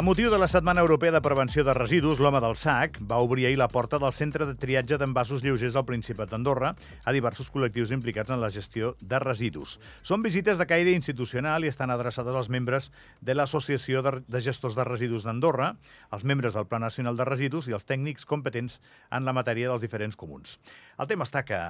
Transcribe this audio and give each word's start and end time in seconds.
A 0.00 0.02
motiu 0.02 0.30
de 0.32 0.38
la 0.40 0.46
Setmana 0.48 0.80
Europea 0.80 1.12
de 1.12 1.20
Prevenció 1.20 1.60
de 1.60 1.74
Residus, 1.76 2.22
l'Home 2.24 2.40
del 2.40 2.54
Sac 2.56 2.94
va 3.04 3.18
obrir 3.20 3.44
ahir 3.44 3.58
la 3.60 3.66
porta 3.68 3.98
del 4.00 4.14
Centre 4.16 4.46
de 4.48 4.54
Triatge 4.56 4.96
d'Envasos 4.96 5.42
Lleugers 5.44 5.74
del 5.76 5.84
Principat 5.84 6.30
d'Andorra 6.30 6.70
a 7.04 7.12
diversos 7.12 7.50
col·lectius 7.52 7.90
implicats 7.92 8.32
en 8.32 8.40
la 8.40 8.48
gestió 8.48 8.94
de 9.02 9.18
residus. 9.20 9.74
Són 10.00 10.22
visites 10.24 10.56
de 10.56 10.66
caire 10.70 10.94
institucional 10.96 11.66
i 11.66 11.68
estan 11.68 11.92
adreçades 11.92 12.32
als 12.32 12.48
membres 12.48 12.88
de 13.20 13.36
l'Associació 13.36 14.00
de, 14.00 14.40
Gestors 14.40 14.78
de 14.78 14.86
Residus 14.88 15.26
d'Andorra, 15.28 15.74
els 16.16 16.24
membres 16.24 16.56
del 16.56 16.64
Pla 16.70 16.80
Nacional 16.80 17.20
de 17.20 17.26
Residus 17.28 17.68
i 17.68 17.76
els 17.76 17.84
tècnics 17.84 18.24
competents 18.24 18.78
en 19.12 19.28
la 19.28 19.36
matèria 19.36 19.68
dels 19.68 19.84
diferents 19.84 20.16
comuns. 20.16 20.56
El 20.96 21.10
tema 21.12 21.28
està 21.28 21.44
que 21.44 21.60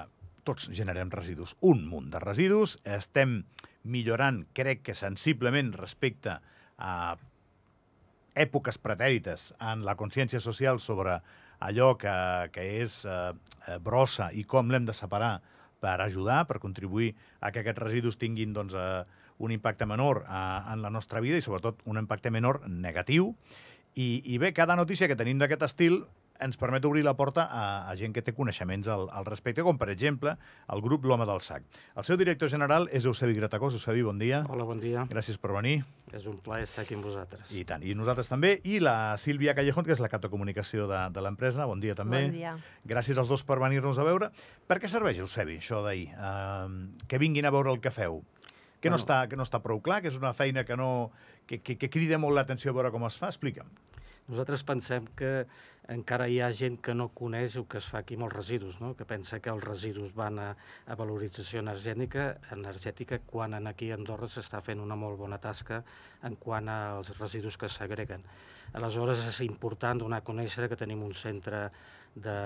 tots 0.46 0.70
generem 0.70 1.10
residus, 1.10 1.56
un 1.66 1.82
munt 1.82 2.14
de 2.14 2.22
residus, 2.22 2.78
estem 2.84 3.40
millorant, 3.82 4.44
crec 4.54 4.86
que 4.86 4.94
sensiblement 4.94 5.74
respecte 5.82 6.38
a 6.78 6.94
èpoques 8.40 8.78
pretèrites 8.80 9.50
en 9.60 9.84
la 9.86 9.96
consciència 10.00 10.40
social 10.40 10.80
sobre 10.80 11.20
allò 11.60 11.94
que, 12.00 12.12
que 12.54 12.66
és 12.80 13.00
eh, 13.04 13.32
brossa 13.84 14.30
i 14.32 14.44
com 14.48 14.70
l'hem 14.72 14.86
de 14.88 14.96
separar 14.96 15.38
per 15.80 15.96
ajudar, 16.04 16.44
per 16.48 16.60
contribuir 16.60 17.14
a 17.40 17.50
que 17.52 17.62
aquests 17.62 17.82
residus 17.82 18.18
tinguin 18.20 18.54
doncs, 18.56 18.76
eh, 18.76 19.04
un 19.40 19.52
impacte 19.52 19.88
menor 19.88 20.24
eh, 20.26 20.72
en 20.72 20.82
la 20.84 20.92
nostra 20.92 21.20
vida 21.24 21.40
i 21.40 21.44
sobretot 21.44 21.84
un 21.88 22.00
impacte 22.00 22.32
menor 22.32 22.62
negatiu. 22.68 23.34
I, 23.94 24.22
i 24.24 24.38
bé, 24.38 24.52
cada 24.54 24.76
notícia 24.78 25.08
que 25.10 25.18
tenim 25.18 25.40
d'aquest 25.40 25.64
estil 25.66 26.04
ens 26.40 26.56
permet 26.60 26.84
obrir 26.88 27.04
la 27.04 27.14
porta 27.18 27.44
a, 27.46 27.64
a 27.90 27.94
gent 28.00 28.14
que 28.16 28.22
té 28.24 28.32
coneixements 28.36 28.88
al, 28.88 29.06
al 29.12 29.26
respecte, 29.28 29.64
com 29.66 29.78
per 29.80 29.90
exemple 29.92 30.34
el 30.72 30.82
grup 30.84 31.04
L'Home 31.04 31.26
del 31.28 31.42
Sac. 31.44 31.66
El 31.96 32.06
seu 32.08 32.18
director 32.20 32.50
general 32.52 32.88
és 32.96 33.06
Eusebi 33.08 33.36
Gratacós. 33.36 33.76
Eusebi, 33.76 34.02
bon 34.06 34.18
dia. 34.20 34.42
Hola, 34.48 34.66
bon 34.68 34.80
dia. 34.80 35.04
Gràcies 35.10 35.38
per 35.40 35.52
venir. 35.54 35.80
És 36.16 36.24
un 36.26 36.40
plaer 36.42 36.64
estar 36.66 36.82
aquí 36.82 36.96
amb 36.96 37.06
vosaltres. 37.06 37.52
I 37.54 37.62
tant, 37.68 37.84
i 37.86 37.94
nosaltres 37.94 38.30
també. 38.32 38.56
I 38.66 38.80
la 38.82 39.14
Sílvia 39.20 39.54
Callejón, 39.54 39.86
que 39.86 39.94
és 39.94 40.02
la 40.02 40.10
cap 40.10 40.24
de 40.24 40.32
comunicació 40.32 40.88
de, 40.90 41.04
de 41.14 41.24
l'empresa. 41.24 41.68
Bon 41.70 41.82
dia 41.82 41.94
també. 41.98 42.24
Bon 42.26 42.34
dia. 42.34 42.56
Gràcies 42.88 43.20
als 43.20 43.30
dos 43.30 43.44
per 43.46 43.60
venir-nos 43.62 44.00
a 44.00 44.06
veure. 44.08 44.32
Per 44.66 44.80
què 44.82 44.90
serveix, 44.90 45.20
Eusebi, 45.22 45.60
això 45.60 45.84
d'ahir? 45.86 46.08
Uh, 46.16 47.04
que 47.06 47.20
vinguin 47.22 47.46
a 47.46 47.54
veure 47.54 47.70
el 47.74 47.80
que 47.84 47.94
feu. 47.94 48.22
Que, 48.80 48.88
bueno. 48.88 48.96
no 48.96 49.02
està, 49.02 49.20
que 49.28 49.36
no 49.36 49.44
està 49.44 49.60
prou 49.60 49.82
clar, 49.84 50.00
que 50.00 50.08
és 50.08 50.16
una 50.16 50.32
feina 50.32 50.64
que, 50.64 50.76
no, 50.76 51.10
que, 51.46 51.60
que, 51.60 51.76
que 51.76 51.90
crida 51.92 52.18
molt 52.18 52.38
l'atenció 52.38 52.72
a 52.72 52.78
veure 52.80 52.90
com 52.94 53.04
es 53.06 53.18
fa. 53.20 53.28
Explica'm. 53.28 53.68
Nosaltres 54.30 54.62
pensem 54.62 55.08
que 55.18 55.30
encara 55.90 56.28
hi 56.30 56.38
ha 56.38 56.52
gent 56.54 56.76
que 56.86 56.94
no 56.94 57.08
coneix 57.18 57.56
el 57.58 57.64
que 57.70 57.80
es 57.80 57.88
fa 57.90 57.98
aquí 58.04 58.14
amb 58.14 58.28
els 58.28 58.34
residus, 58.36 58.76
no? 58.78 58.92
que 58.94 59.06
pensa 59.08 59.40
que 59.42 59.50
els 59.50 59.64
residus 59.64 60.12
van 60.14 60.38
a, 60.38 60.52
a 60.86 60.96
valorització 60.98 61.58
energètica, 61.64 62.28
energètica 62.54 63.18
quan 63.26 63.56
en 63.58 63.66
aquí 63.66 63.90
a 63.90 63.96
Andorra 63.98 64.28
s'està 64.30 64.60
fent 64.62 64.82
una 64.84 64.98
molt 65.00 65.18
bona 65.18 65.40
tasca 65.42 65.80
en 66.28 66.38
quant 66.38 66.70
als 66.70 67.10
residus 67.18 67.58
que 67.58 67.68
s'agreguen. 67.68 68.22
Aleshores 68.78 69.24
és 69.26 69.40
important 69.48 69.98
donar 69.98 70.20
a 70.22 70.26
conèixer 70.26 70.68
que 70.70 70.78
tenim 70.78 71.02
un 71.02 71.16
centre 71.18 71.64
de, 72.14 72.38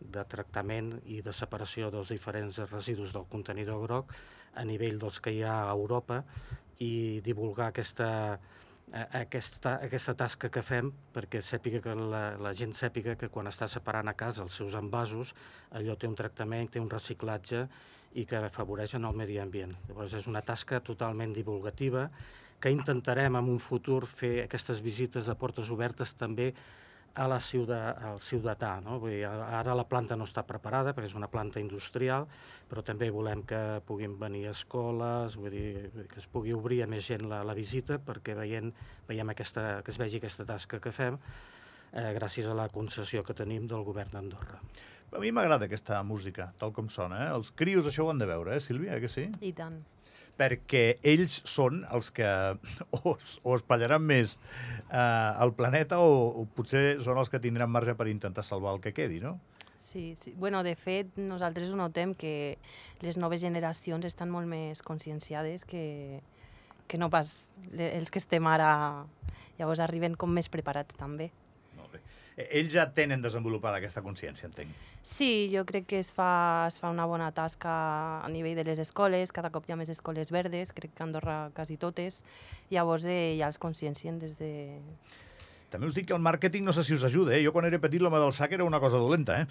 de 0.00 0.26
tractament 0.28 0.92
i 1.08 1.22
de 1.24 1.32
separació 1.32 1.88
dels 1.94 2.12
diferents 2.12 2.60
residus 2.68 3.16
del 3.16 3.24
contenidor 3.32 3.80
groc 3.86 4.12
a 4.52 4.64
nivell 4.68 5.00
dels 5.00 5.20
que 5.20 5.32
hi 5.32 5.42
ha 5.44 5.62
a 5.64 5.72
Europa 5.72 6.22
i 6.84 7.22
divulgar 7.24 7.70
aquesta, 7.70 8.08
aquesta, 8.94 9.80
aquesta 9.82 10.14
tasca 10.14 10.48
que 10.52 10.62
fem 10.62 10.92
perquè 11.14 11.40
sàpiga 11.42 11.80
que 11.82 11.94
la, 11.98 12.36
la 12.38 12.52
gent 12.54 12.72
sàpiga 12.76 13.16
que 13.18 13.28
quan 13.28 13.50
està 13.50 13.66
separant 13.68 14.08
a 14.08 14.14
casa 14.14 14.44
els 14.44 14.54
seus 14.54 14.76
envasos 14.78 15.34
allò 15.74 15.96
té 15.96 16.06
un 16.06 16.14
tractament, 16.14 16.70
té 16.70 16.80
un 16.80 16.90
reciclatge 16.90 17.66
i 18.14 18.24
que 18.24 18.38
afavoreixen 18.38 19.04
el 19.04 19.16
medi 19.16 19.40
ambient. 19.42 19.74
Llavors 19.88 20.14
és 20.14 20.28
una 20.30 20.40
tasca 20.40 20.80
totalment 20.80 21.34
divulgativa 21.34 22.08
que 22.60 22.72
intentarem 22.72 23.36
en 23.36 23.50
un 23.52 23.58
futur 23.60 24.06
fer 24.06 24.46
aquestes 24.46 24.80
visites 24.80 25.26
de 25.26 25.34
portes 25.34 25.68
obertes 25.70 26.14
també 26.14 26.52
a 27.16 27.26
la 27.28 27.38
ciutat, 27.40 27.96
al 28.04 28.20
ciutatà. 28.20 28.76
No? 28.84 28.98
Vull 29.00 29.14
dir, 29.16 29.24
ara 29.26 29.74
la 29.76 29.86
planta 29.88 30.18
no 30.18 30.26
està 30.28 30.44
preparada 30.46 30.92
perquè 30.92 31.08
és 31.10 31.16
una 31.16 31.30
planta 31.32 31.62
industrial, 31.62 32.28
però 32.68 32.84
també 32.84 33.08
volem 33.14 33.42
que 33.48 33.60
puguin 33.88 34.18
venir 34.20 34.46
escoles, 34.52 35.38
vull 35.40 35.54
dir, 35.54 35.88
que 36.12 36.20
es 36.20 36.28
pugui 36.30 36.52
obrir 36.56 36.82
a 36.84 36.90
més 36.90 37.08
gent 37.08 37.24
la, 37.30 37.40
la 37.46 37.56
visita 37.56 37.98
perquè 38.02 38.36
veient, 38.36 38.72
veiem 39.08 39.32
aquesta, 39.32 39.80
que 39.82 39.94
es 39.94 40.00
vegi 40.02 40.20
aquesta 40.20 40.44
tasca 40.48 40.82
que 40.82 40.92
fem 40.92 41.16
eh, 41.16 42.12
gràcies 42.18 42.48
a 42.50 42.58
la 42.58 42.68
concessió 42.68 43.24
que 43.24 43.36
tenim 43.36 43.66
del 43.70 43.84
govern 43.86 44.12
d'Andorra. 44.12 44.60
A 45.16 45.22
mi 45.22 45.32
m'agrada 45.32 45.70
aquesta 45.70 46.02
música, 46.04 46.50
tal 46.60 46.74
com 46.76 46.90
sona. 46.92 47.24
Eh? 47.24 47.34
Els 47.38 47.52
crios 47.56 47.88
això 47.88 48.04
ho 48.04 48.12
han 48.12 48.20
de 48.20 48.28
veure, 48.28 48.58
eh, 48.58 48.60
Sílvia, 48.60 49.00
que 49.00 49.08
sí? 49.08 49.30
I 49.40 49.56
tant 49.56 49.80
perquè 50.36 50.98
ells 51.06 51.40
són 51.48 51.82
els 51.92 52.12
que 52.14 52.28
o, 53.00 53.16
o 53.16 53.56
espallaran 53.56 54.04
més 54.04 54.38
eh, 54.90 55.32
el 55.42 55.54
planeta 55.58 56.00
o, 56.00 56.16
o 56.42 56.46
potser 56.56 56.98
són 57.04 57.20
els 57.22 57.32
que 57.32 57.42
tindran 57.42 57.72
marge 57.72 57.96
per 57.96 58.08
intentar 58.12 58.44
salvar 58.44 58.76
el 58.76 58.82
que 58.84 58.94
quedi, 58.96 59.20
no? 59.24 59.38
Sí, 59.86 60.14
sí. 60.18 60.34
Bueno, 60.36 60.64
de 60.66 60.74
fet, 60.74 61.12
nosaltres 61.14 61.70
ho 61.70 61.76
notem 61.78 62.16
que 62.18 62.58
les 63.06 63.16
noves 63.22 63.38
generacions 63.40 64.04
estan 64.08 64.32
molt 64.34 64.50
més 64.50 64.82
conscienciades 64.82 65.62
que, 65.64 66.18
que 66.90 66.98
no 66.98 67.06
pas 67.08 67.46
els 67.70 68.10
que 68.10 68.18
estem 68.18 68.48
ara. 68.50 69.06
Llavors 69.60 69.80
arriben 69.80 70.18
com 70.18 70.34
més 70.34 70.50
preparats 70.50 70.98
també. 70.98 71.30
Ells 72.36 72.74
ja 72.74 72.84
tenen 72.92 73.22
desenvolupada 73.24 73.78
aquesta 73.80 74.02
consciència, 74.04 74.44
entenc. 74.50 74.72
Sí, 75.00 75.48
jo 75.48 75.62
crec 75.64 75.86
que 75.88 76.00
es 76.02 76.10
fa, 76.12 76.66
es 76.68 76.76
fa 76.76 76.90
una 76.92 77.06
bona 77.08 77.30
tasca 77.32 77.70
a 78.20 78.28
nivell 78.28 78.58
de 78.58 78.66
les 78.68 78.82
escoles, 78.82 79.32
cada 79.32 79.48
cop 79.54 79.64
hi 79.64 79.72
ha 79.72 79.78
més 79.80 79.92
escoles 79.92 80.32
verdes, 80.34 80.74
crec 80.76 80.92
que 80.92 81.06
Andorra 81.06 81.38
quasi 81.56 81.78
totes, 81.80 82.20
llavors 82.68 83.06
eh, 83.08 83.36
ja 83.38 83.48
els 83.48 83.60
consciencien 83.62 84.20
des 84.20 84.36
de, 84.36 84.52
també 85.70 85.88
us 85.90 85.94
dic 85.96 86.06
que 86.08 86.14
el 86.14 86.22
màrqueting 86.22 86.64
no 86.66 86.72
sé 86.74 86.84
si 86.86 86.94
us 86.94 87.04
ajuda, 87.08 87.34
eh? 87.36 87.42
Jo 87.44 87.52
quan 87.54 87.66
era 87.68 87.80
petit 87.82 88.02
l'home 88.02 88.20
del 88.22 88.32
sac 88.32 88.54
era 88.54 88.64
una 88.64 88.78
cosa 88.82 89.00
dolenta, 89.02 89.40
eh? 89.42 89.46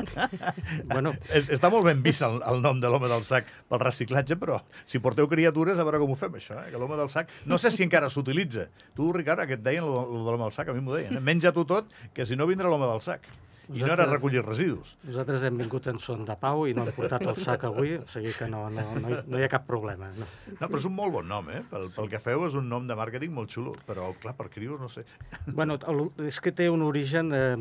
bueno... 0.92 1.14
Està 1.40 1.70
molt 1.72 1.86
ben 1.88 2.02
vist 2.04 2.22
el, 2.26 2.38
el 2.46 2.62
nom 2.62 2.78
de 2.82 2.90
l'home 2.92 3.10
del 3.10 3.24
sac 3.26 3.48
pel 3.70 3.82
reciclatge, 3.82 4.38
però 4.40 4.60
si 4.86 5.02
porteu 5.02 5.28
criatures 5.30 5.78
a 5.78 5.86
veure 5.86 6.00
com 6.02 6.14
ho 6.14 6.18
fem, 6.18 6.38
això, 6.38 6.60
eh? 6.62 6.70
Que 6.70 6.80
l'home 6.80 6.98
del 7.00 7.10
sac... 7.12 7.32
No 7.50 7.58
sé 7.58 7.72
si 7.74 7.82
encara 7.86 8.10
s'utilitza. 8.12 8.68
Tu, 8.96 9.10
Ricard, 9.16 9.46
que 9.50 9.58
et 9.58 9.64
deien 9.66 9.86
lo 9.86 10.04
de 10.06 10.30
l'home 10.30 10.46
del 10.46 10.54
sac, 10.54 10.70
a 10.70 10.76
mi 10.76 10.84
m'ho 10.84 10.94
deien. 10.94 11.18
Eh? 11.18 11.24
Menja 11.30 11.54
tu 11.56 11.66
tot, 11.66 11.90
que 12.14 12.26
si 12.28 12.38
no 12.38 12.46
vindrà 12.50 12.70
l'home 12.70 12.88
del 12.90 13.02
sac. 13.04 13.26
I 13.70 13.84
no 13.84 13.92
era 13.92 14.06
recollir 14.08 14.42
residus. 14.42 14.94
Nosaltres 15.06 15.44
hem 15.46 15.60
vingut 15.60 15.86
en 15.92 16.00
son 16.02 16.24
de 16.26 16.34
pau 16.40 16.64
i 16.66 16.74
no 16.74 16.86
hem 16.86 16.94
portat 16.96 17.22
el 17.26 17.36
sac 17.38 17.66
avui, 17.68 17.94
o 18.00 18.06
sigui 18.10 18.32
que 18.34 18.48
no, 18.50 18.64
no, 18.72 18.86
no, 18.98 19.12
hi, 19.12 19.20
no 19.30 19.38
hi 19.38 19.46
ha 19.46 19.50
cap 19.52 19.66
problema. 19.68 20.08
No. 20.16 20.26
no, 20.48 20.58
però 20.64 20.80
és 20.80 20.88
un 20.88 20.96
molt 20.96 21.14
bon 21.18 21.28
nom, 21.30 21.50
eh? 21.54 21.60
Pel, 21.70 21.86
pel 21.94 22.10
que 22.10 22.22
feu 22.22 22.46
és 22.48 22.56
un 22.58 22.66
nom 22.70 22.88
de 22.88 22.96
màrqueting 22.98 23.34
molt 23.36 23.52
xulo, 23.54 23.74
però 23.86 24.10
clar, 24.22 24.34
per 24.38 24.48
crios 24.50 24.80
no 24.82 24.90
sé. 24.90 25.04
Bueno, 25.46 25.78
és 26.26 26.40
que 26.42 26.54
té 26.56 26.70
un 26.72 26.82
origen... 26.86 27.30
Eh, 27.36 27.54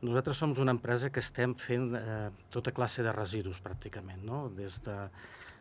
nosaltres 0.00 0.40
som 0.40 0.54
una 0.60 0.74
empresa 0.76 1.10
que 1.10 1.20
estem 1.22 1.54
fent 1.58 1.92
eh, 1.98 2.30
tota 2.52 2.72
classe 2.74 3.04
de 3.06 3.12
residus, 3.14 3.60
pràcticament, 3.64 4.24
no? 4.26 4.46
Des 4.56 4.78
de 4.84 4.96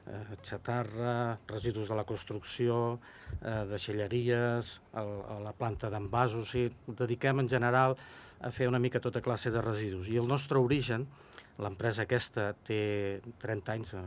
eh, 0.10 0.38
xatarra, 0.46 1.40
residus 1.48 1.90
de 1.90 1.96
la 1.96 2.06
construcció, 2.06 3.00
eh, 3.42 3.66
deixalleries, 3.70 4.74
el, 4.94 5.14
a 5.36 5.40
la 5.44 5.54
planta 5.54 5.92
d'envasos, 5.92 6.48
o 6.48 6.52
sigui, 6.52 6.96
dediquem 7.04 7.44
en 7.44 7.52
general 7.52 7.98
a 8.42 8.52
fer 8.52 8.68
una 8.70 8.80
mica 8.80 9.02
tota 9.04 9.22
classe 9.22 9.52
de 9.52 9.62
residus. 9.62 10.08
I 10.10 10.20
el 10.22 10.28
nostre 10.28 10.60
origen, 10.60 11.06
l'empresa 11.60 12.06
aquesta 12.06 12.54
té 12.66 13.22
30 13.42 13.76
anys 13.76 13.94
eh, 14.00 14.04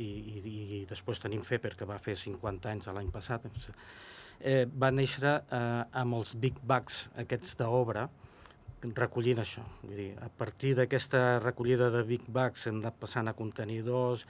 i, 0.00 0.08
i, 0.08 0.56
i 0.78 0.82
després 0.88 1.20
tenim 1.20 1.44
FEPER, 1.44 1.74
que 1.76 1.88
va 1.88 2.00
fer 2.02 2.16
50 2.16 2.70
anys 2.72 2.88
l'any 2.88 3.10
passat, 3.12 3.44
eh, 4.40 4.64
va 4.66 4.92
néixer 4.94 5.34
eh, 5.34 5.82
amb 6.00 6.20
els 6.20 6.34
big 6.40 6.60
bags 6.64 7.04
aquests 7.20 7.58
d'obra, 7.60 8.08
recollint 8.84 9.40
això. 9.40 9.64
Vull 9.82 9.96
dir, 9.96 10.10
a 10.20 10.28
partir 10.28 10.74
d'aquesta 10.76 11.40
recollida 11.40 11.88
de 11.92 12.02
big 12.08 12.26
bags 12.28 12.66
hem 12.68 12.82
anat 12.82 12.98
passant 13.00 13.30
a 13.30 13.36
contenidors, 13.36 14.26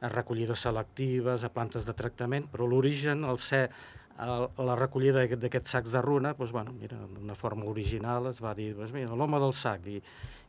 a 0.00 0.08
recollides 0.08 0.62
selectives, 0.64 1.44
a 1.44 1.50
plantes 1.52 1.84
de 1.84 1.94
tractament, 1.96 2.46
però 2.52 2.68
l'origen, 2.70 3.24
el 3.28 3.40
ser 3.42 3.66
la 4.18 4.74
recollida 4.78 5.26
d'aquests 5.30 5.70
sacs 5.76 5.92
de 5.94 6.02
runa, 6.02 6.34
doncs, 6.34 6.50
bueno, 6.54 6.74
mira, 6.74 6.98
d'una 7.14 7.36
forma 7.38 7.68
original 7.70 8.26
es 8.32 8.40
va 8.42 8.54
dir, 8.58 8.72
doncs, 8.74 8.92
mira, 8.94 9.14
l'home 9.14 9.38
del 9.38 9.54
sac, 9.54 9.86
i, 9.86 10.00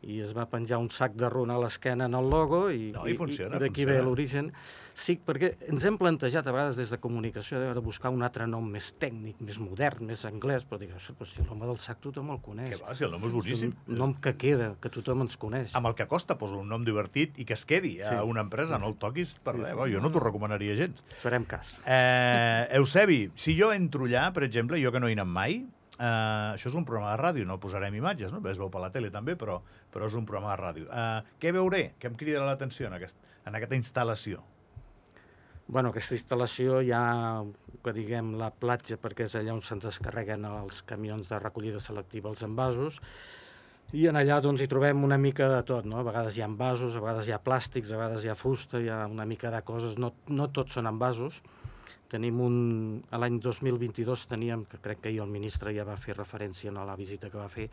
i 0.08 0.20
es 0.24 0.32
va 0.36 0.46
penjar 0.50 0.80
un 0.80 0.90
sac 0.94 1.16
de 1.20 1.28
runa 1.32 1.58
a 1.58 1.64
l'esquena 1.64 2.08
en 2.08 2.16
el 2.16 2.30
logo, 2.32 2.68
i, 2.72 2.92
no, 2.96 3.04
i, 3.10 3.16
funciona, 3.20 3.58
i 3.58 3.66
d'aquí 3.66 3.86
ve 3.90 3.98
l'origen. 4.04 4.52
Sí, 5.00 5.16
perquè 5.24 5.54
ens 5.72 5.84
hem 5.88 5.96
plantejat 6.00 6.48
a 6.48 6.54
vegades 6.56 6.76
des 6.76 6.92
de 6.92 7.00
comunicació 7.00 7.60
de 7.62 7.84
buscar 7.84 8.12
un 8.12 8.24
altre 8.26 8.48
nom 8.48 8.66
més 8.68 8.90
tècnic, 9.00 9.40
més 9.44 9.60
modern, 9.62 10.04
més 10.08 10.26
anglès, 10.28 10.66
però 10.68 10.80
dic, 10.82 10.92
però 11.16 11.28
si 11.28 11.44
l'home 11.46 11.68
del 11.70 11.80
sac 11.80 12.02
tothom 12.04 12.34
el 12.36 12.42
coneix. 12.44 12.74
Que 12.76 12.82
va, 12.84 12.96
si 12.96 13.08
el 13.08 13.16
nom 13.16 13.24
és 13.28 13.36
boníssim. 13.36 13.74
És 13.76 13.94
un 13.94 14.00
nom 14.02 14.16
que 14.24 14.36
queda, 14.40 14.74
que 14.84 14.92
tothom 14.92 15.24
ens 15.28 15.40
coneix. 15.40 15.76
Amb 15.80 15.92
el 15.92 15.98
que 16.00 16.08
costa, 16.12 16.40
posa 16.40 16.60
un 16.60 16.72
nom 16.72 16.84
divertit 16.88 17.40
i 17.40 17.48
que 17.48 17.56
es 17.56 17.66
quedi 17.68 17.98
sí. 18.00 18.12
a 18.12 18.24
una 18.28 18.44
empresa, 18.48 18.76
sí. 18.76 18.84
no 18.84 18.92
el 18.92 19.00
toquis 19.00 19.36
per 19.44 19.56
res. 19.58 19.72
Sí, 19.72 19.76
sí. 19.76 19.96
Jo 19.96 20.04
no 20.04 20.12
t'ho 20.12 20.24
recomanaria 20.24 20.76
gens. 20.80 21.04
Farem 21.24 21.48
cas. 21.48 21.78
Eh, 21.86 22.68
Eusebi, 22.80 23.26
si 23.40 23.56
jo 23.60 23.72
entro 23.76 24.08
allà, 24.08 24.30
per 24.36 24.48
exemple, 24.48 24.80
jo 24.84 24.92
que 24.96 25.04
no 25.04 25.12
hi 25.12 25.16
he 25.16 25.20
anat 25.20 25.36
mai, 25.36 25.62
Uh, 26.00 26.56
això 26.56 26.70
és 26.70 26.76
un 26.80 26.86
programa 26.88 27.10
de 27.12 27.20
ràdio, 27.20 27.44
no 27.44 27.58
posarem 27.60 27.92
imatges, 28.00 28.32
no? 28.32 28.40
es 28.48 28.60
veu 28.62 28.70
per 28.72 28.80
la 28.80 28.88
tele 28.94 29.10
també, 29.12 29.34
però, 29.36 29.58
però 29.94 30.08
és 30.10 30.16
un 30.20 30.28
programa 30.30 30.54
de 30.54 30.62
ràdio. 30.62 30.88
Uh, 30.90 31.36
què 31.42 31.54
veuré? 31.56 31.84
Què 32.00 32.12
em 32.12 32.16
cridarà 32.20 32.48
l'atenció 32.50 32.88
en, 32.90 32.96
aquest, 33.00 33.18
en 33.46 33.58
aquesta 33.60 33.78
instal·lació? 33.80 34.44
Bueno, 35.70 35.92
aquesta 35.94 36.16
instal·lació 36.18 36.80
hi 36.82 36.90
ha, 36.98 37.04
que 37.86 37.94
diguem, 37.94 38.32
la 38.40 38.50
platja, 38.50 38.98
perquè 39.02 39.28
és 39.30 39.36
allà 39.38 39.54
on 39.54 39.62
se'n 39.66 39.82
descarreguen 39.84 40.48
els 40.50 40.82
camions 40.90 41.30
de 41.30 41.38
recollida 41.38 41.82
selectiva 41.84 42.32
els 42.32 42.42
envasos, 42.48 42.98
i 43.94 44.08
en 44.10 44.18
allà 44.18 44.40
doncs, 44.42 44.62
hi 44.62 44.70
trobem 44.70 45.04
una 45.06 45.18
mica 45.18 45.48
de 45.50 45.62
tot, 45.66 45.86
no? 45.90 45.98
A 45.98 46.06
vegades 46.06 46.36
hi 46.38 46.44
ha 46.44 46.50
envasos, 46.50 46.94
a 46.94 47.02
vegades 47.02 47.30
hi 47.30 47.34
ha 47.34 47.40
plàstics, 47.42 47.90
a 47.94 47.98
vegades 47.98 48.26
hi 48.26 48.30
ha 48.30 48.38
fusta, 48.38 48.82
hi 48.82 48.90
ha 48.94 49.04
una 49.10 49.26
mica 49.30 49.50
de 49.54 49.62
coses, 49.66 49.96
no, 50.02 50.12
no 50.30 50.50
tots 50.54 50.78
són 50.78 50.90
envasos. 50.90 51.40
Tenim 52.10 52.42
un... 52.42 52.60
a 53.10 53.22
L'any 53.22 53.40
2022 53.42 54.28
teníem, 54.30 54.66
que 54.70 54.82
crec 54.82 55.02
que 55.02 55.10
ahir 55.10 55.24
el 55.26 55.34
ministre 55.34 55.74
ja 55.74 55.86
va 55.86 55.98
fer 56.02 56.18
referència 56.18 56.74
a 56.74 56.86
la 56.86 56.98
visita 56.98 57.30
que 57.30 57.42
va 57.42 57.50
fer, 57.50 57.70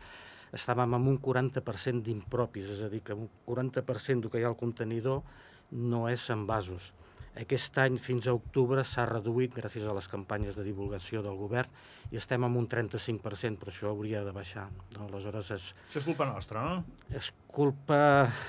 estàvem 0.55 0.95
amb 0.97 1.11
un 1.11 1.19
40% 1.23 2.03
d'impropis, 2.05 2.71
és 2.77 2.85
a 2.85 2.91
dir, 2.91 3.01
que 3.03 3.17
un 3.17 3.29
40% 3.47 4.27
del 4.27 4.31
que 4.31 4.39
hi 4.41 4.47
ha 4.47 4.53
al 4.53 4.59
contenidor 4.59 5.23
no 5.71 6.07
és 6.11 6.29
envasos. 6.33 6.93
Aquest 7.37 7.75
any, 7.77 7.99
fins 8.01 8.25
a 8.25 8.33
octubre, 8.33 8.81
s'ha 8.87 9.03
reduït 9.05 9.53
gràcies 9.53 9.85
a 9.85 9.93
les 9.93 10.07
campanyes 10.09 10.55
de 10.57 10.63
divulgació 10.65 11.21
del 11.21 11.35
govern 11.37 11.69
i 12.09 12.17
estem 12.17 12.41
amb 12.47 12.57
un 12.57 12.65
35%, 12.71 13.59
però 13.61 13.69
això 13.69 13.91
hauria 13.91 14.23
de 14.25 14.33
baixar. 14.33 14.65
No? 14.95 15.05
Aleshores, 15.05 15.51
és, 15.53 15.67
Això 15.89 16.01
és 16.01 16.07
culpa 16.07 16.25
nostra, 16.31 16.63
no? 16.65 17.11
és 17.13 17.29
culpa... 17.53 17.99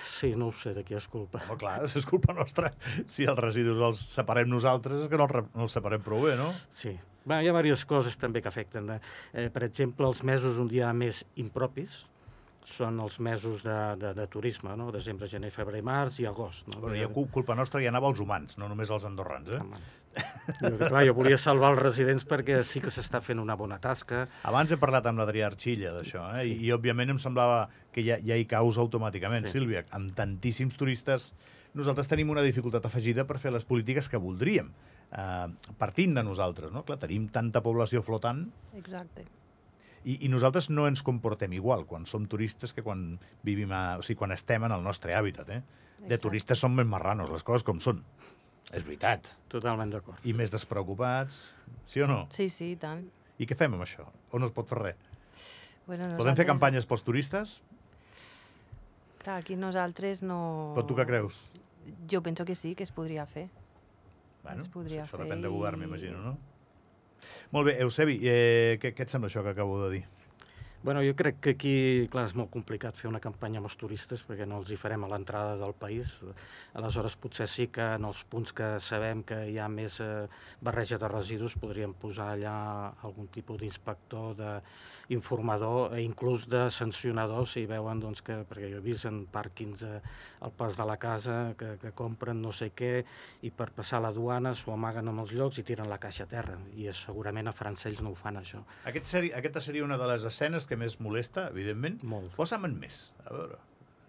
Sí, 0.09 0.33
no 0.41 0.49
ho 0.49 0.57
sé 0.57 0.73
de 0.77 0.87
qui 0.89 0.97
és 0.97 1.09
culpa. 1.13 1.43
Home, 1.45 1.59
clar, 1.61 1.77
és 1.85 2.09
culpa 2.09 2.33
nostra. 2.37 2.73
Si 3.13 3.29
els 3.29 3.43
residus 3.45 3.85
els 3.91 4.07
separem 4.15 4.49
nosaltres, 4.49 5.05
és 5.05 5.13
que 5.13 5.21
no 5.21 5.29
els, 5.29 5.53
no 5.53 5.69
els 5.69 5.77
separem 5.77 6.05
prou 6.09 6.25
bé, 6.25 6.39
no? 6.41 6.49
Sí. 6.73 6.97
Bé, 7.29 7.43
hi 7.45 7.49
ha 7.51 7.53
diverses 7.53 7.85
coses 7.89 8.17
també 8.19 8.41
que 8.43 8.49
afecten. 8.49 8.89
Eh? 8.97 9.01
Eh, 9.33 9.49
per 9.53 9.67
exemple, 9.69 10.07
els 10.09 10.23
mesos 10.25 10.59
on 10.63 10.71
hi 10.73 10.81
ha 10.85 10.93
més 10.97 11.25
impropis 11.37 12.05
són 12.69 12.99
els 13.01 13.15
mesos 13.25 13.63
de, 13.65 13.77
de, 13.97 14.11
de 14.13 14.27
turisme, 14.29 14.75
no? 14.77 14.91
desembre, 14.93 15.25
gener, 15.31 15.49
febrer, 15.55 15.81
març 15.87 16.19
i 16.21 16.27
agost. 16.29 16.67
No? 16.69 16.83
Bueno, 16.83 16.99
ja 17.01 17.07
cul- 17.09 17.31
culpa 17.33 17.55
nostra 17.57 17.81
ja 17.81 17.89
anava 17.89 18.11
als 18.11 18.21
humans, 18.21 18.59
no 18.61 18.69
només 18.69 18.91
als 18.93 19.07
andorrans, 19.09 19.49
eh? 19.57 19.61
Home. 19.63 19.81
Jo, 20.59 20.71
clar, 20.83 21.05
jo 21.07 21.15
volia 21.17 21.39
salvar 21.41 21.71
els 21.73 21.81
residents 21.81 22.25
perquè 22.29 22.59
sí 22.67 22.81
que 22.85 22.91
s'està 22.93 23.21
fent 23.25 23.39
una 23.41 23.55
bona 23.57 23.79
tasca. 23.81 24.25
Abans 24.51 24.73
he 24.75 24.79
parlat 24.81 25.07
amb 25.09 25.21
l'Adrià 25.23 25.47
Arxilla 25.49 25.95
d'això, 25.97 26.27
eh? 26.41 26.45
I, 26.51 26.57
i 26.67 26.73
òbviament 26.75 27.15
em 27.15 27.21
semblava 27.23 27.69
que 27.95 28.05
ja, 28.05 28.19
ja 28.21 28.37
hi 28.37 28.45
caus 28.51 28.77
automàticament, 28.83 29.47
Sí. 29.49 29.55
Sílvia. 29.57 29.85
Amb 29.97 30.13
tantíssims 30.19 30.77
turistes, 30.77 31.31
nosaltres 31.79 32.09
tenim 32.11 32.29
una 32.35 32.43
dificultat 32.45 32.85
afegida 32.89 33.25
per 33.29 33.39
fer 33.41 33.53
les 33.55 33.65
polítiques 33.69 34.09
que 34.13 34.21
voldríem, 34.21 34.73
eh, 35.13 35.49
partint 35.79 36.15
de 36.19 36.23
nosaltres, 36.27 36.73
no? 36.73 36.85
Clar, 36.85 36.99
tenim 36.99 37.29
tanta 37.33 37.63
població 37.65 38.03
flotant 38.03 38.47
Exacte. 38.77 39.25
i, 40.05 40.19
i 40.27 40.29
nosaltres 40.29 40.71
no 40.71 40.87
ens 40.89 41.03
comportem 41.03 41.53
igual 41.57 41.87
quan 41.87 42.07
som 42.07 42.27
turistes 42.27 42.73
que 42.75 42.83
quan 42.87 43.19
vivim 43.45 43.73
a, 43.73 43.99
o 43.99 44.03
sigui, 44.07 44.19
quan 44.19 44.33
estem 44.33 44.65
en 44.65 44.73
el 44.77 44.83
nostre 44.85 45.15
hàbitat, 45.17 45.49
eh? 45.51 45.63
De 45.99 46.05
Exacte. 46.15 46.23
turistes 46.29 46.59
som 46.63 46.75
més 46.77 46.87
marranos, 46.87 47.31
les 47.31 47.43
coses 47.43 47.65
com 47.67 47.81
són. 47.83 48.05
És 48.69 48.85
veritat. 48.85 49.25
Totalment 49.49 49.91
d'acord. 49.91 50.21
I 50.29 50.35
més 50.37 50.51
despreocupats, 50.53 51.55
sí 51.89 52.03
o 52.05 52.07
no? 52.07 52.27
Sí, 52.37 52.51
sí, 52.53 52.73
i 52.75 52.77
tant. 52.77 53.07
I 53.41 53.47
què 53.49 53.57
fem 53.57 53.73
amb 53.75 53.83
això? 53.87 54.05
O 54.31 54.39
no 54.39 54.47
es 54.47 54.53
pot 54.53 54.69
fer 54.69 54.77
res? 54.79 54.97
Bueno, 55.87 56.05
Podem 56.05 56.37
fer 56.37 56.45
nosaltres- 56.45 56.47
campanyes 56.53 56.87
pels 56.87 57.03
turistes? 57.07 57.55
Clar, 59.23 59.39
aquí 59.41 59.57
nosaltres 59.57 60.23
no... 60.23 60.73
Però 60.77 60.85
tu 60.87 60.95
què 60.99 61.07
creus? 61.09 61.39
Jo 62.13 62.21
penso 62.23 62.45
que 62.45 62.55
sí, 62.55 62.75
que 62.77 62.85
es 62.85 62.93
podria 62.93 63.25
fer. 63.27 63.49
Bueno, 64.49 64.63
Es 64.65 64.69
podria 64.73 65.03
això 65.05 65.17
fer 65.19 65.27
depèn 65.27 65.43
de 65.45 65.49
govern, 65.53 65.77
i- 65.79 65.85
m'imagino, 65.87 66.21
no? 66.25 66.37
Molt 67.53 67.67
bé, 67.69 67.77
Eusebi, 67.85 68.19
eh, 68.23 68.79
què, 68.81 68.95
què 68.97 69.05
et 69.07 69.11
sembla 69.13 69.29
això 69.31 69.43
que 69.45 69.53
acabo 69.55 69.79
de 69.85 69.91
dir? 69.99 70.05
Bueno, 70.81 71.03
jo 71.03 71.17
crec 71.19 71.41
que 71.43 71.51
aquí, 71.57 71.75
clar, 72.07 72.29
és 72.29 72.37
molt 72.39 72.53
complicat 72.55 72.95
fer 72.95 73.09
una 73.11 73.19
campanya 73.19 73.59
amb 73.59 73.67
els 73.67 73.75
turistes 73.81 74.21
perquè 74.23 74.47
no 74.47 74.61
els 74.61 74.69
hi 74.71 74.77
farem 74.79 75.03
a 75.03 75.09
l'entrada 75.11 75.57
del 75.59 75.73
país. 75.75 76.13
Aleshores, 76.79 77.17
potser 77.19 77.49
sí 77.51 77.67
que 77.75 77.83
en 77.97 78.07
els 78.07 78.21
punts 78.31 78.55
que 78.55 78.69
sabem 78.79 79.25
que 79.27 79.41
hi 79.51 79.57
ha 79.59 79.67
més 79.67 79.99
eh, 80.05 80.29
barreja 80.63 81.01
de 81.03 81.11
residus 81.11 81.57
podríem 81.59 81.97
posar 81.99 82.29
allà 82.37 82.53
algun 83.03 83.27
tipus 83.35 83.59
d'inspector, 83.59 84.37
d'informador 84.39 85.97
e 85.97 86.05
inclús 86.05 86.47
de 86.47 86.69
sancionador 86.71 87.49
si 87.51 87.65
veuen 87.67 87.99
doncs, 87.99 88.23
que, 88.23 88.39
perquè 88.47 88.71
jo 88.71 88.79
he 88.79 88.85
vist 88.85 89.11
en 89.11 89.25
pàrquings 89.35 89.83
eh, 89.83 89.99
al 90.47 90.55
pas 90.55 90.79
de 90.79 90.87
la 90.87 90.99
casa 91.03 91.57
que, 91.59 91.73
que 91.83 91.91
compren 91.91 92.39
no 92.39 92.55
sé 92.55 92.71
què 92.71 93.03
i 93.43 93.51
per 93.51 93.73
passar 93.75 93.99
la 94.05 94.15
duana 94.15 94.55
s'ho 94.55 94.77
amaguen 94.77 95.11
en 95.11 95.19
els 95.25 95.35
llocs 95.35 95.59
i 95.59 95.67
tiren 95.67 95.91
la 95.91 95.99
caixa 95.99 96.29
a 96.29 96.31
terra 96.31 96.55
i 96.79 96.87
segurament 96.95 97.51
a 97.51 97.57
França 97.57 97.91
ells 97.91 98.05
no 98.05 98.15
ho 98.15 98.19
fan 98.19 98.39
això. 98.39 98.63
Aquest 98.87 99.11
seri, 99.11 99.35
aquesta 99.35 99.65
seria 99.65 99.83
una 99.83 99.99
de 99.99 100.07
les 100.13 100.23
escenes 100.29 100.68
que 100.69 100.77
més 100.77 100.99
molesta, 101.01 101.49
evidentment. 101.51 102.03
Molt. 102.05 102.35
Posa'm 102.37 102.69
en 102.69 102.77
més. 102.81 103.01
A 103.27 103.33
veure, 103.35 103.59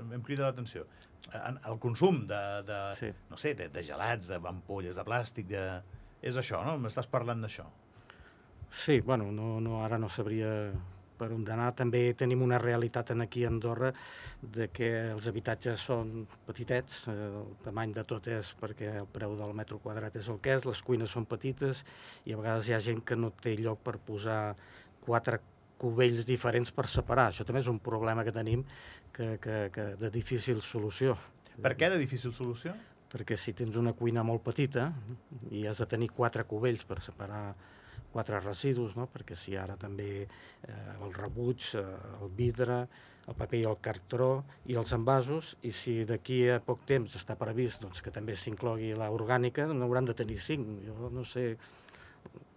em 0.04 0.22
crida 0.28 0.46
l'atenció. 0.50 0.86
En- 1.34 1.60
El 1.70 1.80
consum 1.80 2.26
de, 2.28 2.44
de 2.68 2.80
Sí. 3.00 3.10
no 3.30 3.38
sé, 3.38 3.54
de, 3.56 3.70
de 3.70 3.84
gelats, 3.84 4.28
de 4.28 4.40
ampolles 4.44 4.96
de 4.96 5.04
plàstic, 5.08 5.48
de... 5.48 5.66
és 6.22 6.36
això, 6.36 6.64
no? 6.66 6.78
M'estàs 6.78 7.08
parlant 7.08 7.42
d'això. 7.42 7.66
Sí, 8.70 9.00
bueno, 9.02 9.32
no, 9.32 9.60
no, 9.62 9.84
ara 9.84 9.98
no 9.98 10.10
sabria 10.10 10.50
per 11.20 11.32
on 11.36 11.44
d'anar. 11.44 11.74
També 11.76 12.14
tenim 12.16 12.42
una 12.46 12.60
realitat 12.62 13.10
en 13.12 13.22
aquí 13.26 13.44
a 13.44 13.50
Andorra 13.52 13.90
de 14.42 14.70
que 14.72 14.88
els 15.12 15.26
habitatges 15.28 15.82
són 15.84 16.26
petitets, 16.48 17.02
eh, 17.12 17.16
el 17.42 17.50
tamany 17.66 17.92
de 17.98 18.04
tot 18.08 18.28
és 18.32 18.54
perquè 18.62 18.94
el 19.02 19.08
preu 19.12 19.36
del 19.40 19.54
metro 19.58 19.80
quadrat 19.84 20.16
és 20.16 20.30
el 20.32 20.40
que 20.40 20.54
és, 20.56 20.66
les 20.70 20.82
cuines 20.86 21.12
són 21.12 21.26
petites 21.28 21.84
i 22.26 22.34
a 22.34 22.38
vegades 22.40 22.70
hi 22.70 22.74
ha 22.78 22.80
gent 22.80 23.02
que 23.04 23.18
no 23.20 23.32
té 23.32 23.56
lloc 23.60 23.82
per 23.84 23.98
posar 24.00 24.56
quatre 25.04 25.42
cubells 25.80 26.28
diferents 26.28 26.72
per 26.76 26.88
separar. 26.92 27.30
Això 27.30 27.46
també 27.48 27.64
és 27.64 27.72
un 27.72 27.80
problema 27.84 28.26
que 28.28 28.36
tenim 28.36 28.64
que, 29.16 29.38
que, 29.42 29.58
que 29.74 29.90
de 30.00 30.12
difícil 30.14 30.62
solució. 30.66 31.18
Per 31.60 31.76
què 31.80 31.90
de 31.92 32.00
difícil 32.00 32.36
solució? 32.36 32.76
Perquè 33.10 33.36
si 33.40 33.56
tens 33.58 33.76
una 33.80 33.96
cuina 33.98 34.24
molt 34.24 34.44
petita 34.46 34.92
i 35.50 35.66
has 35.68 35.82
de 35.82 35.88
tenir 35.90 36.12
quatre 36.14 36.46
cubells 36.48 36.86
per 36.86 37.00
separar 37.02 37.44
quatre 38.10 38.40
residus, 38.42 38.96
no? 38.98 39.08
perquè 39.12 39.38
si 39.38 39.56
ara 39.58 39.76
també 39.78 40.10
eh, 40.24 40.76
el 41.04 41.14
rebuig, 41.14 41.66
eh, 41.78 41.84
el 42.22 42.32
vidre, 42.36 42.84
el 43.30 43.38
paper 43.38 43.60
i 43.60 43.68
el 43.70 43.78
cartró 43.86 44.30
i 44.70 44.78
els 44.80 44.94
envasos, 44.96 45.54
i 45.62 45.72
si 45.76 46.00
d'aquí 46.10 46.42
a 46.50 46.58
poc 46.66 46.86
temps 46.90 47.14
està 47.20 47.38
previst 47.38 47.84
doncs, 47.84 48.02
que 48.02 48.14
també 48.14 48.36
s'inclogui 48.36 48.96
la 48.98 49.12
orgànica, 49.14 49.68
n'hauran 49.70 50.10
de 50.10 50.18
tenir 50.18 50.40
cinc. 50.42 50.82
Jo 50.88 51.12
no 51.14 51.26
sé, 51.28 51.52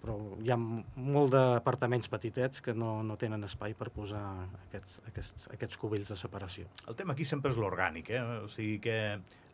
però 0.03 0.17
hi 0.43 0.51
ha 0.51 0.57
molt 0.59 1.31
d'apartaments 1.35 2.11
petitets 2.11 2.63
que 2.65 2.75
no, 2.75 2.97
no 3.07 3.17
tenen 3.21 3.47
espai 3.47 3.77
per 3.79 3.91
posar 3.95 4.23
aquests, 4.65 4.99
aquests, 5.11 5.47
aquests 5.55 5.79
cubells 5.79 6.11
de 6.11 6.19
separació. 6.19 6.67
El 6.91 6.99
tema 6.99 7.15
aquí 7.15 7.27
sempre 7.29 7.55
és 7.55 7.61
l'orgànic, 7.61 8.11
eh? 8.11 8.23
O 8.43 8.49
sigui 8.51 8.81
que 8.83 8.97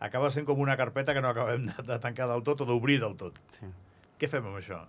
acaba 0.00 0.30
sent 0.32 0.49
com 0.49 0.62
una 0.64 0.78
carpeta 0.80 1.12
que 1.12 1.25
no 1.25 1.32
acabem 1.35 1.68
de, 1.68 1.76
de 1.90 1.99
tancar 2.00 2.30
del 2.32 2.47
tot 2.47 2.64
o 2.64 2.68
d'obrir 2.68 2.97
del 3.02 3.18
tot. 3.20 3.37
Sí. 3.58 3.68
Què 4.18 4.30
fem 4.30 4.49
amb 4.49 4.61
això? 4.61 4.80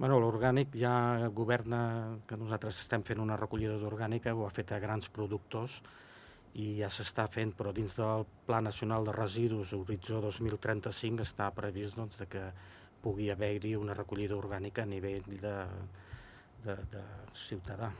Bueno, 0.00 0.16
l'orgànic 0.20 0.76
ja 0.80 1.28
governa, 1.36 1.80
que 2.28 2.36
nosaltres 2.40 2.78
estem 2.80 3.02
fent 3.04 3.20
una 3.20 3.36
recollida 3.40 3.74
d'orgànica, 3.80 4.32
ho 4.32 4.46
ha 4.46 4.52
fet 4.52 4.72
a 4.72 4.78
grans 4.80 5.10
productors 5.12 5.80
i 6.60 6.80
ja 6.80 6.88
s'està 6.90 7.26
fent, 7.30 7.52
però 7.56 7.72
dins 7.72 7.92
del 7.98 8.24
Pla 8.46 8.62
Nacional 8.64 9.04
de 9.06 9.12
Residus 9.16 9.74
Horitzó 9.76 10.22
2035 10.24 11.26
està 11.26 11.50
previst 11.54 12.00
doncs, 12.00 12.22
que 12.32 12.46
pugui 13.02 13.30
haver-hi 13.32 13.74
una 13.78 13.96
recollida 13.96 14.36
orgànica 14.36 14.84
a 14.84 14.90
nivell 14.90 15.26
de, 15.40 15.56
de, 16.64 16.76
de 16.92 17.04
ciutadà. 17.46 17.90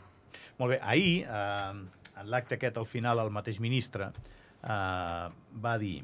Molt 0.59 0.75
bé, 0.75 0.81
ahir, 0.83 1.25
eh, 1.25 2.01
en 2.21 2.31
l'acte 2.31 2.59
aquest, 2.59 2.79
al 2.79 2.89
final, 2.89 3.23
el 3.23 3.33
mateix 3.35 3.61
ministre 3.61 4.11
eh, 4.13 5.27
va 5.67 5.77
dir 5.81 6.01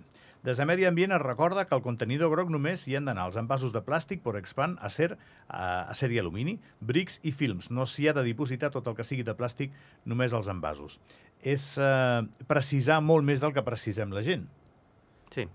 des 0.47 0.61
de 0.61 0.65
Medi 0.65 0.85
Ambient 0.87 1.11
es 1.11 1.21
recorda 1.21 1.65
que 1.67 1.75
al 1.75 1.83
contenidor 1.83 2.31
groc 2.31 2.53
només 2.55 2.85
hi 2.87 2.95
han 2.95 3.09
d'anar 3.09 3.25
els 3.27 3.39
envasos 3.41 3.73
de 3.75 3.81
plàstic 3.83 4.21
per 4.23 4.37
expand, 4.39 4.77
acer, 4.89 5.09
eh, 5.17 5.57
acer 5.59 6.13
i 6.15 6.21
alumini, 6.23 6.55
brics 6.79 7.19
i 7.27 7.33
films. 7.35 7.67
No 7.75 7.83
s'hi 7.91 8.07
ha 8.07 8.15
de 8.15 8.23
dipositar 8.23 8.71
tot 8.71 8.87
el 8.87 8.95
que 8.95 9.03
sigui 9.09 9.25
de 9.27 9.35
plàstic, 9.35 9.75
només 10.05 10.37
els 10.39 10.47
envasos. 10.53 11.01
És 11.43 11.65
eh, 11.83 12.23
precisar 12.47 13.01
molt 13.03 13.27
més 13.27 13.43
del 13.43 13.57
que 13.57 13.67
precisem 13.67 14.15
la 14.15 14.23
gent. 14.23 14.47
Sí, 15.35 15.49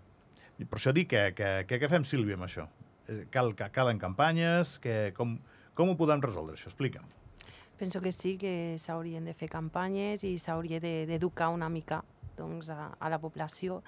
I 0.59 0.67
per 0.67 0.81
això 0.81 0.91
dic 0.91 1.07
que, 1.15 1.23
que, 1.39 1.53
que 1.69 1.79
què 1.79 1.89
fem, 1.95 2.03
Sílvia, 2.03 2.35
amb 2.35 2.49
això? 2.49 2.67
Eh, 3.11 3.25
Cal, 3.29 3.51
ca- 3.59 3.69
calen 3.75 3.99
campanyes? 3.99 4.77
Que, 4.79 5.11
com, 5.17 5.35
com 5.75 5.91
ho 5.91 5.97
podem 5.99 6.21
resoldre, 6.23 6.55
això? 6.55 6.71
Explica'm. 6.71 7.05
Penso 7.81 7.99
que 7.99 8.11
sí 8.13 8.37
que 8.37 8.77
s'haurien 8.79 9.25
de 9.25 9.33
fer 9.33 9.49
campanyes 9.49 10.23
i 10.23 10.37
s'hauria 10.39 10.79
de- 10.79 11.05
d'educar 11.09 11.49
una 11.51 11.67
mica 11.69 12.03
doncs, 12.37 12.69
a, 12.69 12.91
a 12.99 13.09
la 13.09 13.17
població, 13.19 13.81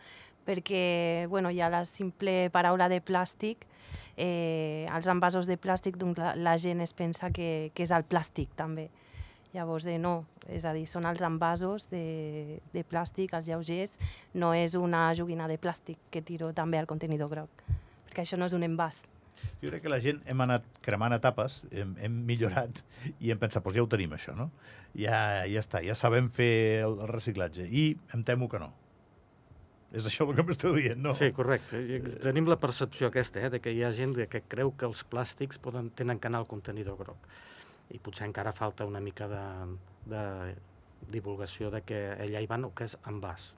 perquè 0.46 1.26
bueno, 1.30 1.50
ha 1.50 1.70
la 1.70 1.86
simple 1.86 2.50
paraula 2.52 2.90
de 2.90 3.00
plàstic, 3.02 3.64
eh, 4.18 4.86
els 4.92 5.08
envasos 5.08 5.48
de 5.48 5.58
plàstic, 5.58 5.96
doncs 5.98 6.18
la, 6.20 6.34
la 6.36 6.58
gent 6.58 6.82
es 6.82 6.92
pensa 6.94 7.32
que, 7.32 7.72
que 7.74 7.84
és 7.88 7.92
el 7.96 8.04
plàstic 8.04 8.50
també. 8.60 8.90
Llavors, 9.54 9.86
eh, 9.88 10.00
no, 10.02 10.26
és 10.50 10.66
a 10.66 10.74
dir, 10.74 10.88
són 10.90 11.06
els 11.06 11.22
envasos 11.22 11.88
de, 11.94 12.60
de 12.74 12.84
plàstic, 12.84 13.34
els 13.38 13.48
lleugers, 13.48 13.96
no 14.34 14.52
és 14.58 14.74
una 14.76 15.14
joguina 15.16 15.48
de 15.48 15.60
plàstic 15.62 15.98
que 16.12 16.22
tiro 16.26 16.52
també 16.54 16.80
al 16.82 16.90
contenidor 16.90 17.30
groc, 17.30 17.64
perquè 18.10 18.26
això 18.26 18.38
no 18.42 18.50
és 18.50 18.54
un 18.58 18.66
envàs. 18.66 19.00
Jo 19.64 19.72
crec 19.72 19.84
que 19.86 19.92
la 19.92 20.00
gent 20.04 20.22
hem 20.30 20.44
anat 20.44 20.66
cremant 20.84 21.16
etapes, 21.16 21.62
hem, 21.72 21.94
hem 22.04 22.16
millorat 22.28 22.82
i 23.20 23.32
hem 23.32 23.40
pensat, 23.40 23.64
doncs 23.64 23.78
ja 23.78 23.84
ho 23.86 23.90
tenim, 23.92 24.16
això, 24.18 24.36
no? 24.38 24.50
Ja, 25.00 25.44
ja 25.50 25.62
està, 25.64 25.82
ja 25.86 25.96
sabem 25.98 26.30
fer 26.34 26.54
el, 26.86 26.98
reciclatge. 27.10 27.68
I 27.70 27.94
em 28.16 28.26
temo 28.28 28.50
que 28.52 28.62
no. 28.62 28.74
És 29.94 30.08
això 30.10 30.26
el 30.26 30.36
que 30.36 30.44
m'esteu 30.46 30.74
dient, 30.76 31.00
no? 31.06 31.14
Sí, 31.18 31.30
correcte. 31.38 31.80
Tenim 32.24 32.50
la 32.50 32.58
percepció 32.60 33.12
aquesta, 33.12 33.44
eh, 33.44 33.52
de 33.54 33.62
que 33.62 33.72
hi 33.72 33.84
ha 33.86 33.94
gent 33.94 34.16
que 34.30 34.42
creu 34.50 34.74
que 34.78 34.90
els 34.90 35.06
plàstics 35.06 35.62
poden, 35.62 35.92
tenen 35.94 36.20
que 36.20 36.32
anar 36.32 36.42
al 36.42 36.50
contenidor 36.50 36.98
groc. 36.98 37.28
I 37.94 38.00
potser 38.02 38.26
encara 38.26 38.56
falta 38.58 38.88
una 38.90 39.02
mica 39.04 39.28
de, 39.30 39.44
de 40.10 40.24
divulgació 41.14 41.70
de 41.70 41.84
que 41.86 42.00
allà 42.16 42.42
hi 42.42 42.50
van 42.50 42.66
o 42.66 42.74
que 42.74 42.90
és 42.90 42.98
envàs. 43.10 43.52